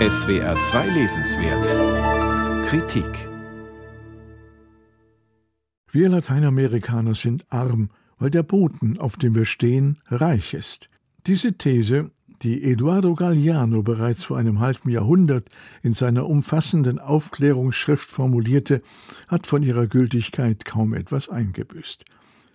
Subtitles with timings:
[0.00, 3.28] SWR 2 Lesenswert Kritik
[5.88, 10.88] Wir Lateinamerikaner sind arm, weil der Boden, auf dem wir stehen, reich ist.
[11.28, 12.10] Diese These,
[12.42, 15.48] die Eduardo Galliano bereits vor einem halben Jahrhundert
[15.84, 18.82] in seiner umfassenden Aufklärungsschrift formulierte,
[19.28, 22.04] hat von ihrer Gültigkeit kaum etwas eingebüßt.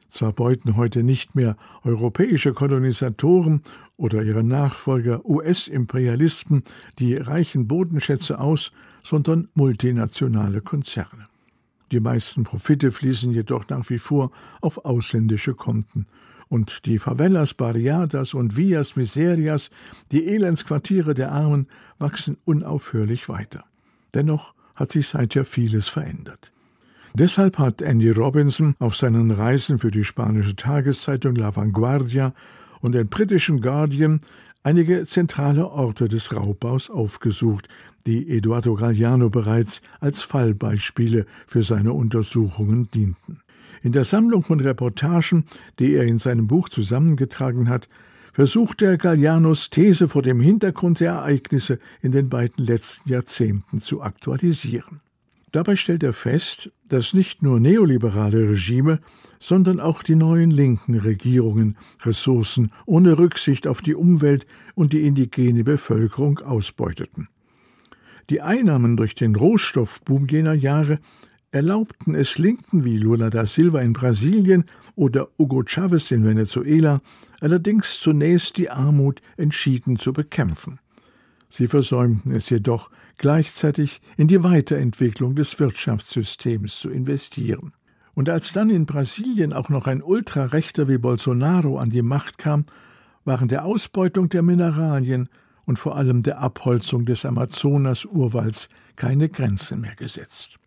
[0.09, 3.61] Zwar beuten heute nicht mehr europäische Kolonisatoren
[3.95, 6.63] oder ihre Nachfolger US-Imperialisten
[6.97, 8.71] die reichen Bodenschätze aus,
[9.03, 11.27] sondern multinationale Konzerne.
[11.91, 14.31] Die meisten Profite fließen jedoch nach wie vor
[14.61, 16.05] auf ausländische Konten.
[16.47, 19.69] Und die Favelas Barriadas und Villas Miserias,
[20.11, 21.67] die Elendsquartiere der Armen,
[21.99, 23.65] wachsen unaufhörlich weiter.
[24.13, 26.51] Dennoch hat sich seither vieles verändert.
[27.13, 32.33] Deshalb hat Andy Robinson auf seinen Reisen für die spanische Tageszeitung La Vanguardia
[32.81, 34.21] und den britischen Guardian
[34.63, 37.67] einige zentrale Orte des Raubbaus aufgesucht,
[38.05, 43.41] die Eduardo Galliano bereits als Fallbeispiele für seine Untersuchungen dienten.
[43.81, 45.45] In der Sammlung von Reportagen,
[45.79, 47.87] die er in seinem Buch zusammengetragen hat,
[48.33, 54.01] versuchte er Gallianos These vor dem Hintergrund der Ereignisse in den beiden letzten Jahrzehnten zu
[54.01, 55.01] aktualisieren.
[55.51, 58.99] Dabei stellt er fest, dass nicht nur neoliberale Regime,
[59.39, 65.63] sondern auch die neuen linken Regierungen Ressourcen ohne Rücksicht auf die Umwelt und die indigene
[65.63, 67.29] Bevölkerung ausbeuteten.
[68.29, 70.99] Die Einnahmen durch den Rohstoffboom jener Jahre
[71.51, 77.01] erlaubten es Linken wie Lula da Silva in Brasilien oder Hugo Chavez in Venezuela
[77.39, 80.79] allerdings zunächst die Armut entschieden zu bekämpfen.
[81.47, 87.73] Sie versäumten es jedoch, gleichzeitig in die Weiterentwicklung des Wirtschaftssystems zu investieren.
[88.15, 92.65] Und als dann in Brasilien auch noch ein Ultrarechter wie Bolsonaro an die Macht kam,
[93.25, 95.29] waren der Ausbeutung der Mineralien
[95.65, 100.57] und vor allem der Abholzung des Amazonas-Urwalds keine Grenzen mehr gesetzt.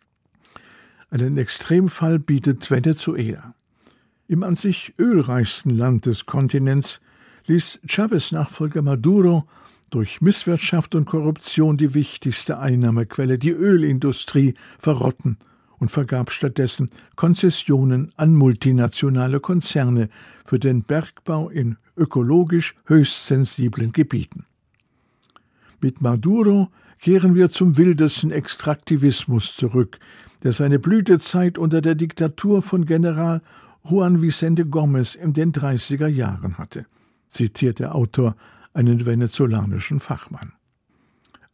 [1.09, 3.53] Einen Extremfall bietet Venezuela.
[4.27, 7.01] Im an sich ölreichsten Land des Kontinents
[7.45, 9.45] ließ Chavez Nachfolger Maduro
[9.93, 15.37] durch Misswirtschaft und Korruption die wichtigste Einnahmequelle, die Ölindustrie, verrotten
[15.77, 20.09] und vergab stattdessen Konzessionen an multinationale Konzerne
[20.45, 24.45] für den Bergbau in ökologisch höchst sensiblen Gebieten.
[25.79, 29.99] Mit Maduro kehren wir zum wildesten Extraktivismus zurück,
[30.43, 33.43] der seine Blütezeit unter der Diktatur von General
[33.87, 36.87] Juan Vicente Gomez in den 30er Jahren hatte,
[37.29, 38.35] zitiert der Autor
[38.73, 40.53] einen venezolanischen Fachmann.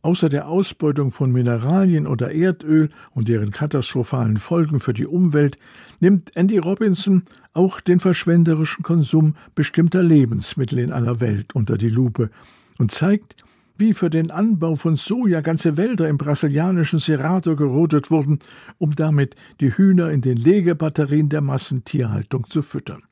[0.01, 5.57] Außer der Ausbeutung von Mineralien oder Erdöl und deren katastrophalen Folgen für die Umwelt
[5.99, 12.29] nimmt Andy Robinson auch den verschwenderischen Konsum bestimmter Lebensmittel in aller Welt unter die Lupe
[12.77, 13.43] und zeigt,
[13.77, 18.39] wie für den Anbau von Soja ganze Wälder im brasilianischen Cerrado gerodet wurden,
[18.77, 23.03] um damit die Hühner in den Legebatterien der Massentierhaltung zu füttern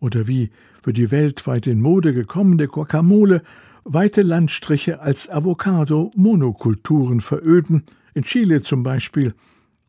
[0.00, 0.50] oder wie
[0.82, 3.42] für die weltweit in Mode gekommene Guacamole
[3.84, 7.84] weite Landstriche als Avocado-Monokulturen veröden,
[8.14, 9.34] in Chile zum Beispiel,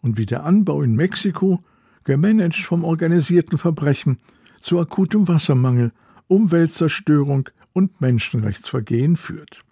[0.02, 1.64] und wie der Anbau in Mexiko,
[2.04, 4.18] gemanagt vom organisierten Verbrechen,
[4.62, 5.92] zu akutem Wassermangel,
[6.28, 9.64] Umweltzerstörung und Menschenrechtsvergehen führt.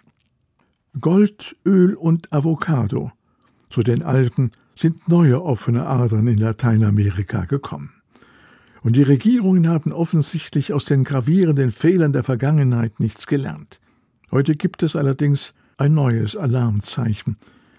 [1.00, 3.12] Gold, Öl und Avocado,
[3.70, 7.92] zu den Alpen sind neue offene Adern in Lateinamerika gekommen.
[8.86, 13.80] Und die Regierungen haben offensichtlich aus den gravierenden Fehlern der Vergangenheit nichts gelernt.
[14.30, 17.36] Heute gibt es allerdings ein neues Alarmzeichen,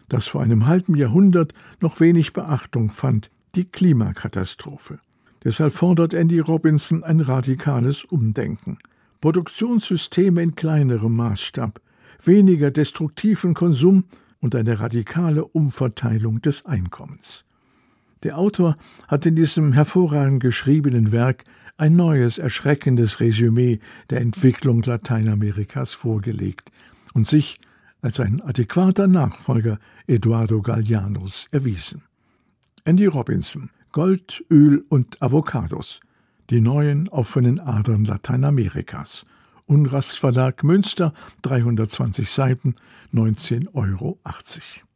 [0.08, 4.98] das vor einem halben Jahrhundert noch wenig Beachtung fand, die Klimakatastrophe.
[5.44, 8.78] Deshalb fordert Andy Robinson ein radikales Umdenken.
[9.20, 11.80] Produktionssysteme in kleinerem Maßstab,
[12.24, 14.06] weniger destruktiven Konsum
[14.40, 17.44] und eine radikale Umverteilung des Einkommens.
[18.26, 18.76] Der Autor
[19.06, 21.44] hat in diesem hervorragend geschriebenen Werk
[21.76, 23.78] ein neues, erschreckendes Resümee
[24.10, 26.72] der Entwicklung Lateinamerikas vorgelegt
[27.14, 27.60] und sich
[28.02, 29.78] als ein adäquater Nachfolger
[30.08, 32.02] Eduardo Gallianos erwiesen.
[32.84, 36.00] Andy Robinson Gold, Öl und Avocados
[36.50, 39.24] Die neuen offenen Adern Lateinamerikas
[39.66, 41.12] Unrast Verlag Münster
[41.42, 42.74] 320 Seiten
[43.14, 44.18] 19,80 Euro